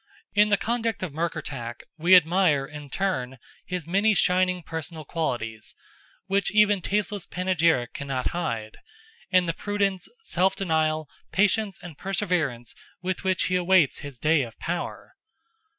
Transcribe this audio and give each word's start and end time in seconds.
In 0.33 0.49
the 0.49 0.57
conduct 0.57 1.03
of 1.03 1.13
Murkertach, 1.13 1.83
we 1.95 2.15
admire, 2.15 2.65
in 2.65 2.89
turn, 2.89 3.37
his 3.67 3.85
many 3.85 4.15
shining 4.15 4.63
personal 4.63 5.05
qualities, 5.05 5.75
which 6.25 6.49
even 6.49 6.81
tasteless 6.81 7.27
panegyric 7.27 7.93
cannot 7.93 8.29
hide, 8.29 8.77
and 9.31 9.47
the 9.47 9.53
prudence, 9.53 10.07
self 10.23 10.55
denial, 10.55 11.07
patience, 11.31 11.77
and 11.83 11.99
preservance 11.99 12.73
with 13.03 13.23
which 13.23 13.43
he 13.43 13.55
awaits 13.55 13.99
his 13.99 14.17
day 14.17 14.41
of 14.41 14.57
power. 14.57 15.17